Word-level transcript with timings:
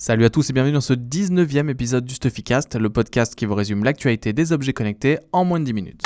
Salut 0.00 0.24
à 0.24 0.30
tous 0.30 0.48
et 0.48 0.52
bienvenue 0.52 0.74
dans 0.74 0.80
ce 0.80 0.92
19e 0.92 1.68
épisode 1.70 2.04
du 2.04 2.14
Stuffycast, 2.14 2.76
le 2.76 2.88
podcast 2.88 3.34
qui 3.34 3.46
vous 3.46 3.56
résume 3.56 3.82
l'actualité 3.82 4.32
des 4.32 4.52
objets 4.52 4.72
connectés 4.72 5.18
en 5.32 5.44
moins 5.44 5.58
de 5.58 5.64
10 5.64 5.72
minutes. 5.72 6.02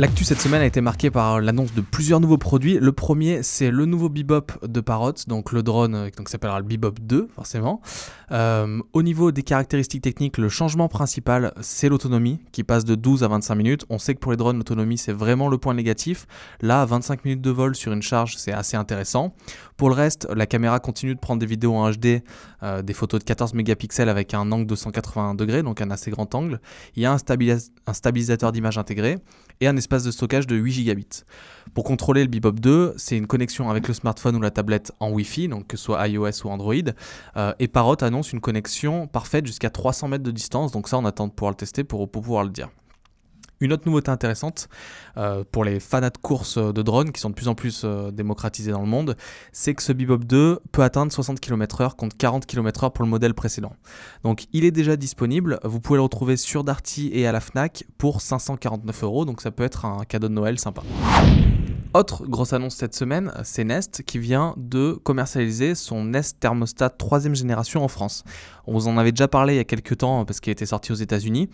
L'actu 0.00 0.24
cette 0.24 0.40
semaine 0.40 0.62
a 0.62 0.64
été 0.64 0.80
marquée 0.80 1.10
par 1.10 1.42
l'annonce 1.42 1.74
de 1.74 1.82
plusieurs 1.82 2.20
nouveaux 2.20 2.38
produits. 2.38 2.78
Le 2.80 2.90
premier, 2.90 3.42
c'est 3.42 3.70
le 3.70 3.84
nouveau 3.84 4.08
Bebop 4.08 4.46
de 4.66 4.80
Parrot, 4.80 5.12
donc 5.26 5.52
le 5.52 5.62
drone 5.62 5.94
euh, 5.94 6.08
qui 6.08 6.24
s'appellera 6.24 6.58
le 6.58 6.64
Bebop 6.64 6.94
2, 7.02 7.28
forcément. 7.34 7.82
Euh, 8.32 8.80
au 8.94 9.02
niveau 9.02 9.30
des 9.30 9.42
caractéristiques 9.42 10.00
techniques, 10.00 10.38
le 10.38 10.48
changement 10.48 10.88
principal, 10.88 11.52
c'est 11.60 11.90
l'autonomie, 11.90 12.40
qui 12.50 12.64
passe 12.64 12.86
de 12.86 12.94
12 12.94 13.24
à 13.24 13.28
25 13.28 13.54
minutes. 13.56 13.84
On 13.90 13.98
sait 13.98 14.14
que 14.14 14.20
pour 14.20 14.30
les 14.30 14.38
drones, 14.38 14.56
l'autonomie, 14.56 14.96
c'est 14.96 15.12
vraiment 15.12 15.48
le 15.48 15.58
point 15.58 15.74
négatif. 15.74 16.26
Là, 16.62 16.86
25 16.86 17.26
minutes 17.26 17.42
de 17.42 17.50
vol 17.50 17.76
sur 17.76 17.92
une 17.92 18.00
charge, 18.00 18.38
c'est 18.38 18.52
assez 18.52 18.78
intéressant. 18.78 19.34
Pour 19.80 19.88
le 19.88 19.94
reste, 19.94 20.28
la 20.36 20.44
caméra 20.44 20.78
continue 20.78 21.14
de 21.14 21.18
prendre 21.18 21.40
des 21.40 21.46
vidéos 21.46 21.74
en 21.74 21.90
HD, 21.90 22.22
euh, 22.62 22.82
des 22.82 22.92
photos 22.92 23.18
de 23.18 23.24
14 23.24 23.54
mégapixels 23.54 24.10
avec 24.10 24.34
un 24.34 24.52
angle 24.52 24.66
de 24.66 24.74
180 24.74 25.34
degrés, 25.34 25.62
donc 25.62 25.80
un 25.80 25.90
assez 25.90 26.10
grand 26.10 26.34
angle. 26.34 26.60
Il 26.96 27.02
y 27.02 27.06
a 27.06 27.12
un, 27.12 27.16
un 27.86 27.92
stabilisateur 27.94 28.52
d'image 28.52 28.76
intégré 28.76 29.16
et 29.58 29.68
un 29.68 29.76
espace 29.78 30.04
de 30.04 30.10
stockage 30.10 30.46
de 30.46 30.54
8 30.54 30.70
gigabits. 30.70 31.22
Pour 31.72 31.84
contrôler 31.84 32.24
le 32.24 32.28
Bebop 32.28 32.60
2, 32.60 32.92
c'est 32.98 33.16
une 33.16 33.26
connexion 33.26 33.70
avec 33.70 33.88
le 33.88 33.94
smartphone 33.94 34.36
ou 34.36 34.42
la 34.42 34.50
tablette 34.50 34.92
en 35.00 35.12
Wi-Fi, 35.12 35.48
donc 35.48 35.68
que 35.68 35.78
ce 35.78 35.84
soit 35.84 36.06
iOS 36.08 36.44
ou 36.44 36.50
Android. 36.50 36.74
Euh, 37.38 37.54
et 37.58 37.66
Parrot 37.66 38.04
annonce 38.04 38.34
une 38.34 38.40
connexion 38.42 39.06
parfaite 39.06 39.46
jusqu'à 39.46 39.70
300 39.70 40.08
mètres 40.08 40.24
de 40.24 40.30
distance, 40.30 40.72
donc 40.72 40.88
ça 40.88 40.98
on 40.98 41.06
attend 41.06 41.26
de 41.26 41.32
pouvoir 41.32 41.52
le 41.52 41.56
tester 41.56 41.84
pour 41.84 42.10
pouvoir 42.10 42.44
le 42.44 42.50
dire. 42.50 42.68
Une 43.62 43.74
autre 43.74 43.82
nouveauté 43.84 44.10
intéressante 44.10 44.70
euh, 45.18 45.44
pour 45.52 45.64
les 45.64 45.80
fanats 45.80 46.08
de 46.08 46.16
course 46.16 46.56
euh, 46.56 46.72
de 46.72 46.80
drones 46.80 47.12
qui 47.12 47.20
sont 47.20 47.28
de 47.28 47.34
plus 47.34 47.48
en 47.48 47.54
plus 47.54 47.82
euh, 47.84 48.10
démocratisés 48.10 48.72
dans 48.72 48.80
le 48.80 48.86
monde, 48.86 49.16
c'est 49.52 49.74
que 49.74 49.82
ce 49.82 49.92
Bebop 49.92 50.24
2 50.24 50.60
peut 50.72 50.82
atteindre 50.82 51.12
60 51.12 51.40
km/h 51.40 51.94
contre 51.94 52.16
40 52.16 52.46
km/h 52.46 52.90
pour 52.90 53.04
le 53.04 53.10
modèle 53.10 53.34
précédent. 53.34 53.74
Donc 54.24 54.46
il 54.54 54.64
est 54.64 54.70
déjà 54.70 54.96
disponible, 54.96 55.60
vous 55.62 55.78
pouvez 55.78 55.98
le 55.98 56.02
retrouver 56.02 56.38
sur 56.38 56.64
Darty 56.64 57.10
et 57.12 57.26
à 57.26 57.32
la 57.32 57.40
Fnac 57.40 57.84
pour 57.98 58.22
549 58.22 59.04
euros, 59.04 59.26
donc 59.26 59.42
ça 59.42 59.50
peut 59.50 59.64
être 59.64 59.84
un 59.84 60.04
cadeau 60.06 60.28
de 60.28 60.34
Noël 60.34 60.58
sympa. 60.58 60.82
Autre 61.92 62.24
grosse 62.24 62.52
annonce 62.52 62.76
cette 62.76 62.94
semaine, 62.94 63.32
c'est 63.42 63.64
Nest 63.64 64.04
qui 64.06 64.20
vient 64.20 64.54
de 64.56 64.92
commercialiser 65.02 65.74
son 65.74 66.04
Nest 66.04 66.38
thermostat 66.38 66.88
3 66.88 67.32
génération 67.32 67.82
en 67.82 67.88
France. 67.88 68.22
On 68.68 68.74
vous 68.74 68.86
en 68.86 68.96
avait 68.96 69.10
déjà 69.10 69.26
parlé 69.26 69.54
il 69.54 69.56
y 69.56 69.60
a 69.60 69.64
quelques 69.64 69.98
temps 69.98 70.24
parce 70.24 70.38
qu'il 70.38 70.52
était 70.52 70.66
sorti 70.66 70.92
aux 70.92 70.96
États-Unis. 70.96 71.50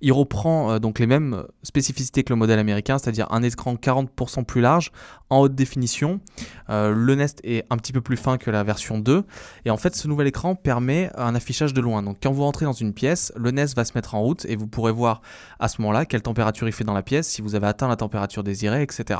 Il 0.00 0.12
reprend 0.12 0.70
euh, 0.70 0.78
donc 0.78 1.00
les 1.00 1.08
mêmes 1.08 1.42
spécificités 1.64 2.22
que 2.22 2.32
le 2.32 2.36
modèle 2.36 2.60
américain, 2.60 2.98
c'est-à-dire 2.98 3.26
un 3.32 3.42
écran 3.42 3.74
40% 3.74 4.44
plus 4.44 4.60
large 4.60 4.92
en 5.28 5.40
haute 5.40 5.56
définition. 5.56 6.20
Euh, 6.68 6.94
le 6.94 7.16
Nest 7.16 7.40
est 7.42 7.66
un 7.70 7.76
petit 7.76 7.92
peu 7.92 8.00
plus 8.00 8.16
fin 8.16 8.38
que 8.38 8.48
la 8.48 8.62
version 8.62 9.00
2 9.00 9.24
et 9.64 9.70
en 9.70 9.76
fait 9.76 9.96
ce 9.96 10.06
nouvel 10.06 10.28
écran 10.28 10.54
permet 10.54 11.10
un 11.16 11.34
affichage 11.34 11.74
de 11.74 11.80
loin. 11.80 12.04
Donc 12.04 12.18
quand 12.22 12.30
vous 12.30 12.44
rentrez 12.44 12.64
dans 12.64 12.72
une 12.72 12.94
pièce, 12.94 13.32
le 13.34 13.50
Nest 13.50 13.74
va 13.74 13.84
se 13.84 13.94
mettre 13.96 14.14
en 14.14 14.20
route 14.20 14.44
et 14.44 14.54
vous 14.54 14.68
pourrez 14.68 14.92
voir 14.92 15.20
à 15.58 15.66
ce 15.66 15.82
moment-là 15.82 16.06
quelle 16.06 16.22
température 16.22 16.68
il 16.68 16.72
fait 16.72 16.84
dans 16.84 16.94
la 16.94 17.02
pièce, 17.02 17.26
si 17.26 17.42
vous 17.42 17.56
avez 17.56 17.66
atteint 17.66 17.88
la 17.88 17.96
température 17.96 18.44
désirée, 18.44 18.82
etc. 18.82 19.18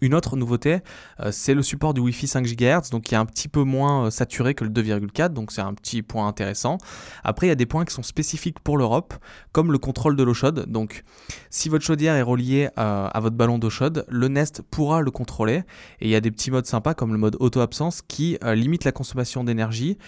Une 0.00 0.14
autre 0.14 0.36
nouveauté, 0.36 0.80
euh, 1.20 1.30
c'est 1.32 1.54
le 1.54 1.62
support 1.62 1.94
du 1.94 2.00
Wi-Fi 2.00 2.26
5 2.26 2.46
GHz, 2.46 2.90
donc 2.90 3.04
qui 3.04 3.14
est 3.14 3.18
un 3.18 3.24
petit 3.24 3.48
peu 3.48 3.62
moins 3.62 4.06
euh, 4.06 4.10
saturé 4.10 4.54
que 4.54 4.64
le 4.64 4.70
2,4, 4.70 5.32
donc 5.32 5.52
c'est 5.52 5.62
un 5.62 5.74
petit 5.74 6.02
point 6.02 6.26
intéressant. 6.26 6.78
Après, 7.24 7.46
il 7.46 7.50
y 7.50 7.52
a 7.52 7.56
des 7.56 7.66
points 7.66 7.84
qui 7.84 7.94
sont 7.94 8.02
spécifiques 8.02 8.60
pour 8.60 8.78
l'Europe, 8.78 9.14
comme 9.52 9.72
le 9.72 9.78
contrôle 9.78 10.16
de 10.16 10.22
l'eau 10.22 10.34
chaude. 10.34 10.66
Donc, 10.68 11.02
si 11.50 11.68
votre 11.68 11.84
chaudière 11.84 12.14
est 12.14 12.22
reliée 12.22 12.68
euh, 12.78 13.08
à 13.12 13.20
votre 13.20 13.36
ballon 13.36 13.58
d'eau 13.58 13.70
chaude, 13.70 14.04
le 14.08 14.28
Nest 14.28 14.62
pourra 14.70 15.00
le 15.00 15.10
contrôler. 15.10 15.62
Et 16.00 16.06
il 16.06 16.10
y 16.10 16.14
a 16.14 16.20
des 16.20 16.30
petits 16.30 16.50
modes 16.50 16.66
sympas, 16.66 16.94
comme 16.94 17.12
le 17.12 17.18
mode 17.18 17.36
auto-absence, 17.40 18.02
qui 18.02 18.38
limite 18.42 18.84
la 18.84 18.92
consommation 18.92 19.44
d'énergie 19.44 19.98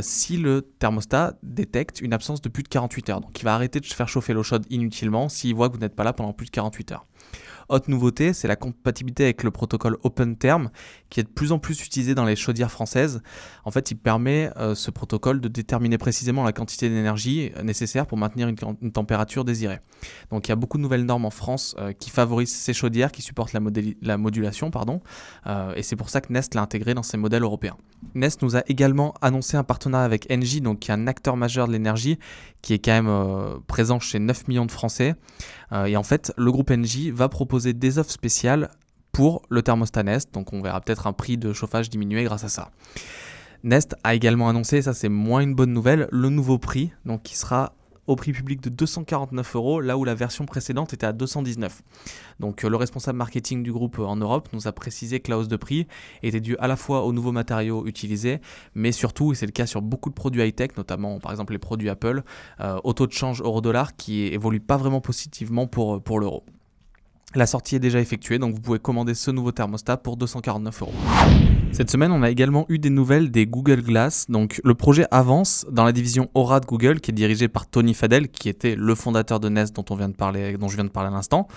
si 0.00 0.36
le 0.36 0.62
thermostat 0.78 1.34
détecte 1.42 2.00
une 2.00 2.12
absence 2.12 2.40
de 2.40 2.48
plus 2.48 2.62
de 2.62 2.68
48 2.68 3.10
heures. 3.10 3.20
Donc, 3.20 3.38
il 3.40 3.44
va 3.44 3.54
arrêter 3.54 3.80
de 3.80 3.86
faire 3.86 4.08
chauffer 4.08 4.32
l'eau 4.32 4.42
chaude 4.42 4.66
inutilement 4.70 5.28
s'il 5.28 5.54
voit 5.54 5.68
que 5.68 5.74
vous 5.74 5.80
n'êtes 5.80 5.94
pas 5.94 6.04
là 6.04 6.12
pendant 6.12 6.32
plus 6.32 6.46
de 6.46 6.50
48 6.50 6.92
heures. 6.92 7.06
Autre 7.68 7.90
nouveauté, 7.90 8.32
c'est 8.32 8.46
la 8.46 8.54
compatibilité 8.54 9.24
avec 9.24 9.42
le 9.42 9.50
protocole 9.50 9.96
OpenTerm 10.04 10.70
qui 11.10 11.20
est 11.20 11.24
de 11.24 11.28
plus 11.28 11.52
en 11.52 11.58
plus 11.58 11.84
utilisé 11.84 12.14
dans 12.14 12.24
les 12.24 12.36
chaudières 12.36 12.70
françaises. 12.70 13.22
En 13.64 13.70
fait, 13.70 13.90
il 13.90 13.96
permet 13.96 14.50
euh, 14.56 14.74
ce 14.74 14.90
protocole 14.90 15.40
de 15.40 15.48
déterminer 15.48 15.98
précisément 15.98 16.44
la 16.44 16.52
quantité 16.52 16.88
d'énergie 16.88 17.52
nécessaire 17.62 18.06
pour 18.06 18.18
maintenir 18.18 18.48
une, 18.48 18.92
température 18.92 19.44
désirée. 19.44 19.80
Donc 20.30 20.46
il 20.46 20.50
y 20.50 20.52
a 20.52 20.56
beaucoup 20.56 20.78
de 20.78 20.82
nouvelles 20.82 21.04
normes 21.04 21.24
en 21.24 21.30
France 21.30 21.74
euh, 21.78 21.92
qui 21.92 22.10
favorisent 22.10 22.54
ces 22.54 22.72
chaudières 22.72 23.12
qui 23.12 23.22
supportent 23.22 23.52
la, 23.52 23.60
la 24.02 24.16
modulation, 24.16 24.70
pardon, 24.70 25.00
euh, 25.46 25.74
et 25.74 25.82
c'est 25.82 25.96
pour 25.96 26.08
ça 26.08 26.20
que 26.20 26.32
Nest 26.32 26.54
l'a 26.54 26.62
intégré 26.62 26.94
dans 26.94 27.02
ses 27.02 27.16
modèles 27.16 27.42
européens. 27.42 27.76
Nest 28.14 28.42
nous 28.42 28.56
a 28.56 28.62
également 28.68 29.14
annoncé 29.22 29.56
un 29.56 29.64
partenariat 29.64 30.04
avec 30.04 30.26
Engie, 30.30 30.60
donc 30.60 30.80
qui 30.80 30.90
est 30.90 30.94
un 30.94 31.06
acteur 31.06 31.36
majeur 31.36 31.66
de 31.66 31.72
l'énergie, 31.72 32.18
qui 32.62 32.74
est 32.74 32.78
quand 32.78 33.02
même 33.02 33.60
présent 33.66 33.98
chez 34.00 34.18
9 34.18 34.48
millions 34.48 34.66
de 34.66 34.72
Français. 34.72 35.14
et 35.86 35.96
en 35.96 36.02
fait, 36.02 36.32
le 36.36 36.52
groupe 36.52 36.70
Engie 36.70 37.10
va 37.10 37.28
proposer 37.28 37.55
des 37.58 37.98
offres 37.98 38.10
spéciales 38.10 38.70
pour 39.12 39.42
le 39.48 39.62
thermostat 39.62 40.02
Nest. 40.02 40.32
Donc 40.34 40.52
on 40.52 40.62
verra 40.62 40.80
peut-être 40.80 41.06
un 41.06 41.12
prix 41.12 41.38
de 41.38 41.52
chauffage 41.52 41.88
diminuer 41.88 42.24
grâce 42.24 42.44
à 42.44 42.48
ça. 42.48 42.70
Nest 43.62 43.96
a 44.04 44.14
également 44.14 44.48
annoncé, 44.48 44.82
ça 44.82 44.94
c'est 44.94 45.08
moins 45.08 45.40
une 45.40 45.54
bonne 45.54 45.72
nouvelle, 45.72 46.08
le 46.12 46.28
nouveau 46.28 46.58
prix, 46.58 46.92
donc 47.04 47.22
qui 47.22 47.36
sera 47.36 47.72
au 48.06 48.16
prix 48.16 48.32
public 48.32 48.60
de 48.60 48.68
249 48.68 49.56
euros, 49.56 49.80
là 49.80 49.98
où 49.98 50.04
la 50.04 50.14
version 50.14 50.46
précédente 50.46 50.92
était 50.92 51.06
à 51.06 51.12
219. 51.12 51.82
Donc 52.40 52.64
euh, 52.64 52.68
le 52.68 52.76
responsable 52.76 53.18
marketing 53.18 53.62
du 53.62 53.72
groupe 53.72 53.98
euh, 53.98 54.04
en 54.04 54.16
Europe 54.16 54.48
nous 54.52 54.68
a 54.68 54.72
précisé 54.72 55.20
que 55.20 55.30
la 55.30 55.38
hausse 55.38 55.48
de 55.48 55.56
prix 55.56 55.86
était 56.22 56.40
due 56.40 56.56
à 56.58 56.68
la 56.68 56.76
fois 56.76 57.04
aux 57.04 57.12
nouveaux 57.12 57.32
matériaux 57.32 57.86
utilisés, 57.86 58.40
mais 58.74 58.92
surtout, 58.92 59.32
et 59.32 59.34
c'est 59.34 59.46
le 59.46 59.52
cas 59.52 59.66
sur 59.66 59.82
beaucoup 59.82 60.10
de 60.10 60.14
produits 60.14 60.42
high-tech, 60.42 60.76
notamment 60.76 61.18
par 61.18 61.32
exemple 61.32 61.52
les 61.52 61.58
produits 61.58 61.88
Apple, 61.88 62.22
euh, 62.60 62.78
au 62.84 62.92
taux 62.92 63.06
de 63.06 63.12
change 63.12 63.42
euro-dollar 63.42 63.96
qui 63.96 64.26
évolue 64.26 64.60
pas 64.60 64.76
vraiment 64.76 65.00
positivement 65.00 65.66
pour, 65.66 66.02
pour 66.02 66.20
l'euro. 66.20 66.44
La 67.34 67.46
sortie 67.46 67.76
est 67.76 67.80
déjà 67.80 68.00
effectuée, 68.00 68.38
donc 68.38 68.54
vous 68.54 68.60
pouvez 68.60 68.78
commander 68.78 69.14
ce 69.14 69.30
nouveau 69.30 69.50
thermostat 69.50 69.96
pour 69.96 70.16
249 70.16 70.82
euros. 70.82 70.92
Cette 71.72 71.90
semaine, 71.90 72.12
on 72.12 72.22
a 72.22 72.30
également 72.30 72.64
eu 72.68 72.78
des 72.78 72.88
nouvelles 72.88 73.30
des 73.30 73.46
Google 73.46 73.82
Glass. 73.82 74.26
Donc, 74.30 74.60
le 74.64 74.74
projet 74.74 75.06
avance 75.10 75.66
dans 75.70 75.84
la 75.84 75.92
division 75.92 76.30
Aura 76.34 76.60
de 76.60 76.66
Google, 76.66 77.00
qui 77.00 77.10
est 77.10 77.14
dirigée 77.14 77.48
par 77.48 77.66
Tony 77.66 77.94
Fadell, 77.94 78.28
qui 78.28 78.48
était 78.48 78.76
le 78.76 78.94
fondateur 78.94 79.40
de 79.40 79.48
Nest 79.48 79.74
dont, 79.74 79.84
on 79.90 79.96
vient 79.96 80.08
de 80.08 80.14
parler, 80.14 80.56
dont 80.56 80.68
je 80.68 80.76
viens 80.76 80.84
de 80.84 80.90
parler 80.90 81.08
à 81.08 81.12
l'instant. 81.12 81.48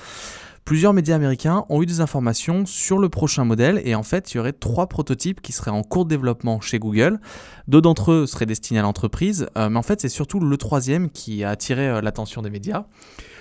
Plusieurs 0.66 0.94
médias 0.94 1.16
américains 1.16 1.66
ont 1.70 1.82
eu 1.82 1.86
des 1.86 2.02
informations 2.02 2.66
sur 2.66 3.00
le 3.00 3.10
prochain 3.10 3.46
modèle 3.46 3.82
et 3.86 3.96
en 3.96 4.04
fait, 4.04 4.34
il 4.34 4.38
y 4.38 4.40
aurait 4.40 4.54
trois 4.54 4.88
prototypes 4.88 5.42
qui 5.42 5.52
seraient 5.52 5.72
en 5.72 5.84
cours 5.84 6.06
de 6.06 6.10
développement 6.10 6.62
chez 6.62 6.78
Google. 6.78 7.20
Deux 7.68 7.82
d'entre 7.82 8.12
eux 8.12 8.26
seraient 8.28 8.46
destinés 8.46 8.80
à 8.80 8.84
l'entreprise, 8.84 9.48
euh, 9.58 9.70
mais 9.70 9.78
en 9.78 9.84
fait, 9.84 10.02
c'est 10.02 10.10
surtout 10.10 10.40
le 10.40 10.58
troisième 10.58 11.10
qui 11.10 11.44
a 11.44 11.50
attiré 11.50 11.88
euh, 11.88 12.02
l'attention 12.02 12.42
des 12.42 12.50
médias. 12.50 12.86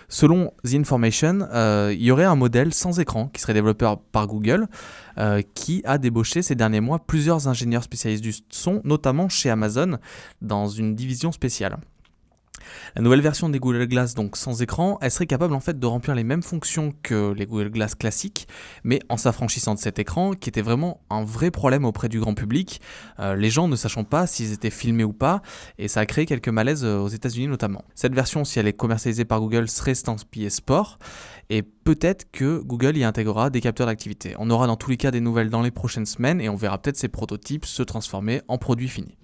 Selon 0.09 0.53
The 0.65 0.75
Information, 0.75 1.47
euh, 1.53 1.93
il 1.95 2.03
y 2.03 2.11
aurait 2.11 2.25
un 2.25 2.35
modèle 2.35 2.73
sans 2.73 2.99
écran 2.99 3.29
qui 3.29 3.43
serait 3.43 3.53
développé 3.53 3.93
par 4.11 4.27
Google, 4.27 4.67
euh, 5.19 5.43
qui 5.55 5.83
a 5.85 5.99
débauché 5.99 6.41
ces 6.41 6.55
derniers 6.55 6.81
mois 6.81 6.99
plusieurs 6.99 7.47
ingénieurs 7.47 7.83
spécialistes 7.83 8.23
du 8.23 8.35
son, 8.49 8.81
notamment 8.85 9.29
chez 9.29 9.51
Amazon, 9.51 9.99
dans 10.41 10.67
une 10.67 10.95
division 10.95 11.31
spéciale. 11.31 11.77
La 12.97 13.03
nouvelle 13.03 13.21
version 13.21 13.49
des 13.49 13.59
Google 13.59 13.87
Glass, 13.87 14.15
donc 14.15 14.37
sans 14.37 14.63
écran, 14.63 14.99
elle 15.01 15.11
serait 15.11 15.27
capable 15.27 15.55
en 15.55 15.61
fait 15.61 15.79
de 15.79 15.87
remplir 15.87 16.15
les 16.15 16.25
mêmes 16.25 16.43
fonctions 16.43 16.93
que 17.03 17.33
les 17.33 17.47
Google 17.47 17.71
Glass 17.71 17.95
classiques, 17.95 18.49
mais 18.85 19.01
en 19.09 19.17
s'affranchissant 19.17 19.75
de 19.75 19.79
cet 19.79 19.99
écran, 19.99 20.33
qui 20.33 20.49
était 20.49 20.63
vraiment 20.63 21.01
un 21.11 21.25
vrai 21.25 21.51
problème 21.51 21.85
auprès 21.85 22.09
du 22.09 22.21
grand 22.21 22.35
public, 22.35 22.81
euh, 23.21 23.37
les 23.37 23.51
gens 23.51 23.69
ne 23.69 23.77
sachant 23.77 24.05
pas 24.05 24.27
s'ils 24.27 24.53
étaient 24.53 24.71
filmés 24.71 25.05
ou 25.05 25.13
pas, 25.13 25.43
et 25.79 25.89
ça 25.89 26.01
a 26.01 26.07
créé 26.07 26.27
quelques 26.27 26.49
malaises 26.49 26.85
euh, 26.85 26.99
aux 26.99 27.09
États-Unis 27.09 27.49
notamment. 27.49 27.85
Cette 27.95 28.15
version, 28.15 28.45
si 28.45 28.59
elle 28.59 28.67
est 28.67 28.73
commercialisée 28.73 29.25
par 29.25 29.41
Google, 29.41 29.69
serait 29.69 29.93
estampillée 29.93 30.51
sport, 30.51 30.99
et 31.51 31.63
peut-être 31.63 32.31
que 32.31 32.61
Google 32.63 32.97
y 32.97 33.05
intégrera 33.05 33.51
des 33.51 33.61
capteurs 33.61 33.87
d'activité. 33.87 34.35
On 34.39 34.51
aura 34.51 34.67
dans 34.67 34.77
tous 34.77 34.91
les 34.91 34.97
cas 34.97 35.11
des 35.11 35.21
nouvelles 35.21 35.51
dans 35.51 35.63
les 35.63 35.71
prochaines 35.71 36.07
semaines, 36.07 36.41
et 36.41 36.49
on 36.49 36.57
verra 36.57 36.79
peut-être 36.79 36.97
ces 36.97 37.09
prototypes 37.09 37.65
se 37.65 37.83
transformer 37.83 38.43
en 38.49 38.59
produits 38.59 38.89
finis. 38.89 39.17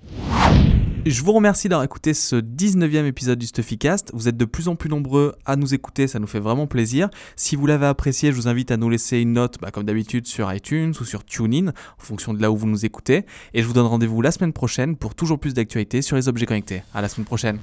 Je 1.06 1.22
vous 1.22 1.32
remercie 1.32 1.68
d'avoir 1.68 1.84
écouté 1.84 2.14
ce 2.14 2.36
19e 2.36 3.04
épisode 3.04 3.38
du 3.38 3.46
Stuffycast. 3.46 4.10
Vous 4.14 4.26
êtes 4.26 4.38
de 4.38 4.46
plus 4.46 4.68
en 4.68 4.74
plus 4.74 4.88
nombreux 4.88 5.34
à 5.44 5.54
nous 5.54 5.74
écouter, 5.74 6.08
ça 6.08 6.18
nous 6.18 6.26
fait 6.26 6.40
vraiment 6.40 6.66
plaisir. 6.66 7.10
Si 7.36 7.56
vous 7.56 7.66
l'avez 7.66 7.84
apprécié, 7.84 8.32
je 8.32 8.36
vous 8.36 8.48
invite 8.48 8.70
à 8.70 8.78
nous 8.78 8.88
laisser 8.88 9.18
une 9.18 9.34
note, 9.34 9.58
bah, 9.60 9.70
comme 9.70 9.84
d'habitude, 9.84 10.26
sur 10.26 10.50
iTunes 10.50 10.94
ou 10.98 11.04
sur 11.04 11.22
TuneIn, 11.22 11.68
en 11.68 12.02
fonction 12.02 12.32
de 12.32 12.40
là 12.40 12.50
où 12.50 12.56
vous 12.56 12.66
nous 12.66 12.86
écoutez. 12.86 13.26
Et 13.52 13.60
je 13.60 13.66
vous 13.66 13.74
donne 13.74 13.86
rendez-vous 13.86 14.22
la 14.22 14.30
semaine 14.30 14.54
prochaine 14.54 14.96
pour 14.96 15.14
toujours 15.14 15.38
plus 15.38 15.52
d'actualités 15.52 16.00
sur 16.00 16.16
les 16.16 16.26
objets 16.28 16.46
connectés. 16.46 16.82
À 16.94 17.02
la 17.02 17.10
semaine 17.10 17.26
prochaine. 17.26 17.58